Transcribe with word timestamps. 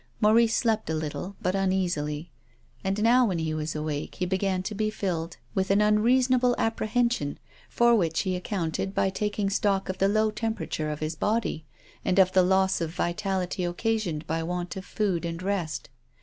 Maurice 0.19 0.55
slept 0.55 0.89
a 0.89 0.95
little, 0.95 1.35
but 1.43 1.53
uncasilj'. 1.53 2.29
And 2.83 3.03
now, 3.03 3.23
when 3.27 3.37
he 3.37 3.53
was 3.53 3.75
awake, 3.75 4.15
he 4.15 4.25
began 4.25 4.63
to 4.63 4.73
be 4.73 4.89
filled 4.89 5.37
with 5.53 5.69
an 5.69 5.79
un 5.79 5.97
260 5.97 6.33
TONGUES 6.33 6.43
OF 6.43 6.57
CONSCIENCE. 6.57 6.65
reasonable 6.65 6.65
apprehension, 6.65 7.39
for 7.69 7.93
which 7.93 8.21
he 8.21 8.35
accounted 8.35 8.95
by 8.95 9.11
taking 9.11 9.51
stock 9.51 9.89
of 9.89 9.99
the 9.99 10.07
low 10.07 10.31
temperature 10.31 10.89
of 10.89 11.01
his 11.01 11.15
body, 11.15 11.65
and 12.03 12.17
of 12.17 12.31
the 12.31 12.41
loss 12.41 12.81
of 12.81 12.89
vitality 12.89 13.63
occasioned 13.63 14.25
by 14.25 14.41
want 14.41 14.75
of 14.75 14.85
food 14.85 15.23
and 15.23 15.43
rest. 15.43 15.87